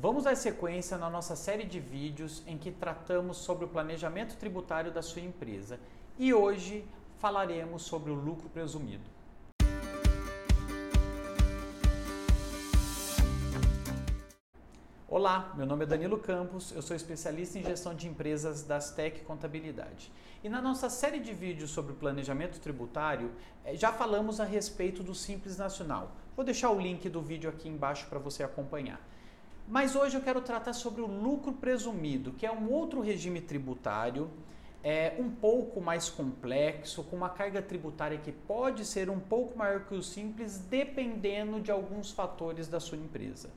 [0.00, 4.92] Vamos dar sequência na nossa série de vídeos em que tratamos sobre o planejamento tributário
[4.92, 5.80] da sua empresa
[6.16, 6.84] e hoje
[7.18, 9.02] falaremos sobre o lucro presumido.
[15.08, 19.24] Olá, meu nome é Danilo Campos, eu sou especialista em gestão de empresas da Astec
[19.24, 20.12] Contabilidade.
[20.44, 23.32] E na nossa série de vídeos sobre planejamento tributário,
[23.64, 26.12] eh, já falamos a respeito do Simples Nacional.
[26.36, 29.00] Vou deixar o link do vídeo aqui embaixo para você acompanhar.
[29.70, 34.30] Mas hoje eu quero tratar sobre o lucro presumido, que é um outro regime tributário,
[34.82, 39.80] é um pouco mais complexo, com uma carga tributária que pode ser um pouco maior
[39.80, 43.50] que o simples, dependendo de alguns fatores da sua empresa.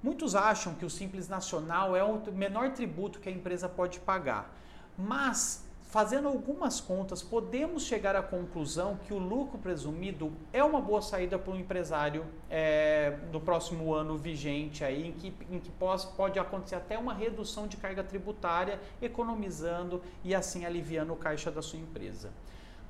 [0.00, 4.54] Muitos acham que o simples nacional é o menor tributo que a empresa pode pagar,
[4.96, 5.63] mas
[5.94, 11.38] fazendo algumas contas, podemos chegar à conclusão que o lucro presumido é uma boa saída
[11.38, 16.36] para o empresário é, do próximo ano vigente, aí, em que, em que pode, pode
[16.36, 21.78] acontecer até uma redução de carga tributária, economizando e assim aliviando o caixa da sua
[21.78, 22.32] empresa.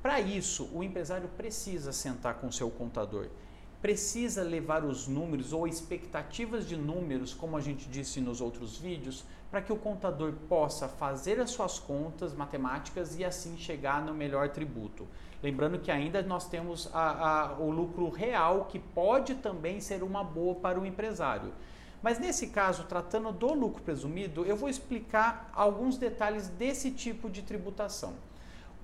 [0.00, 3.26] Para isso, o empresário precisa sentar com seu contador
[3.84, 9.26] precisa levar os números ou expectativas de números, como a gente disse nos outros vídeos,
[9.50, 14.48] para que o contador possa fazer as suas contas matemáticas e assim chegar no melhor
[14.48, 15.06] tributo.
[15.42, 20.24] Lembrando que ainda nós temos a, a, o lucro real, que pode também ser uma
[20.24, 21.52] boa para o empresário.
[22.02, 27.42] Mas nesse caso, tratando do lucro presumido, eu vou explicar alguns detalhes desse tipo de
[27.42, 28.14] tributação.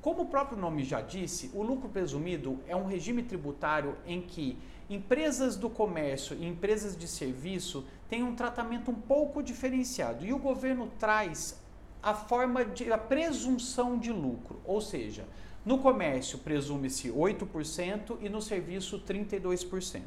[0.02, 4.56] Como o próprio nome já disse, o lucro presumido é um regime tributário em que
[4.88, 10.24] empresas do comércio e empresas de serviço têm um tratamento um pouco diferenciado.
[10.24, 11.60] E o governo traz
[12.02, 15.26] a forma de a presunção de lucro, ou seja,
[15.66, 20.00] no comércio presume-se 8% e no serviço 32%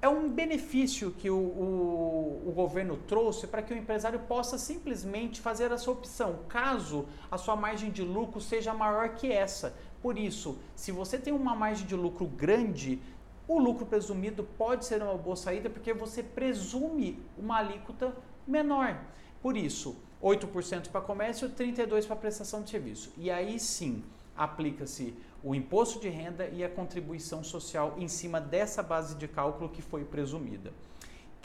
[0.00, 2.25] é um benefício que o, o,
[2.56, 7.90] governo trouxe para que o empresário possa simplesmente fazer essa opção, caso a sua margem
[7.90, 9.76] de lucro seja maior que essa.
[10.00, 12.98] Por isso, se você tem uma margem de lucro grande,
[13.46, 18.16] o lucro presumido pode ser uma boa saída porque você presume uma alíquota
[18.46, 18.98] menor.
[19.42, 23.12] Por isso, 8% para comércio, 32% para prestação de serviço.
[23.18, 24.02] E aí sim,
[24.34, 25.14] aplica-se
[25.44, 29.82] o imposto de renda e a contribuição social em cima dessa base de cálculo que
[29.82, 30.72] foi presumida.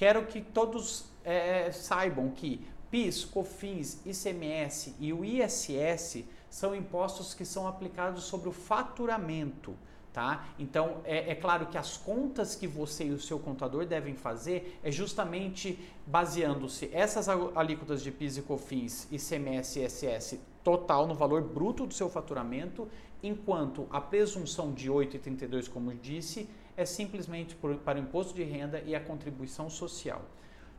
[0.01, 7.45] Quero que todos é, saibam que PIS, COFINS, ICMS e o ISS são impostos que
[7.45, 9.75] são aplicados sobre o faturamento.
[10.11, 10.47] Tá?
[10.57, 14.79] Então, é, é, claro que as contas que você e o seu contador devem fazer
[14.83, 21.43] é justamente baseando-se essas alíquotas de PIS e COFINS, ICMS e ISS total no valor
[21.43, 22.87] bruto do seu faturamento,
[23.21, 26.49] enquanto a presunção de 8,32, como disse,
[26.81, 30.21] é simplesmente por, para o imposto de renda e a contribuição social.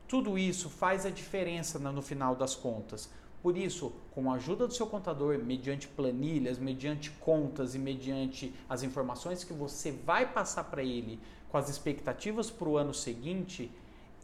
[0.06, 3.08] Tudo isso faz a diferença no final das contas.
[3.42, 8.82] Por isso, com a ajuda do seu contador, mediante planilhas, mediante contas e mediante as
[8.82, 11.18] informações que você vai passar para ele
[11.48, 13.70] com as expectativas para o ano seguinte,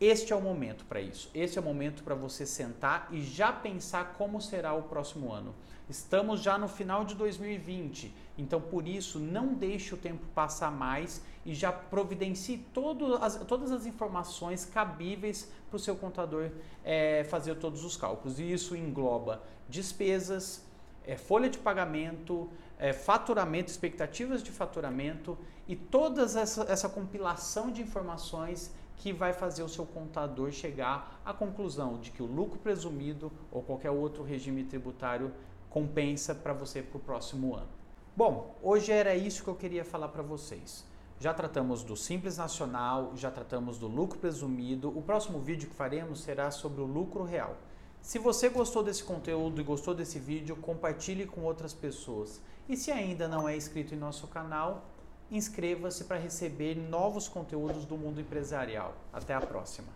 [0.01, 1.29] este é o momento para isso.
[1.35, 5.55] Este é o momento para você sentar e já pensar como será o próximo ano.
[5.89, 11.23] Estamos já no final de 2020, então por isso não deixe o tempo passar mais
[11.47, 12.63] e já providencie
[13.21, 16.51] as, todas as informações cabíveis para o seu contador
[16.85, 18.39] é, fazer todos os cálculos.
[18.39, 20.63] E isso engloba despesas,
[21.07, 27.81] é, folha de pagamento, é, faturamento, expectativas de faturamento e toda essa, essa compilação de
[27.81, 33.33] informações que vai fazer o seu contador chegar à conclusão de que o lucro presumido
[33.51, 35.33] ou qualquer outro regime tributário
[35.71, 37.69] compensa para você para o próximo ano.
[38.17, 40.85] Bom, hoje era isso que eu queria falar para vocês.
[41.21, 44.89] Já tratamos do Simples Nacional, já tratamos do lucro presumido.
[44.97, 47.57] O próximo vídeo que faremos será sobre o lucro real.
[48.01, 52.41] Se você gostou desse conteúdo e gostou desse vídeo, compartilhe com outras pessoas.
[52.69, 54.85] E se ainda não é inscrito em nosso canal,
[55.31, 58.95] inscreva-se para receber novos conteúdos do mundo empresarial.
[59.13, 59.89] Até a próxima!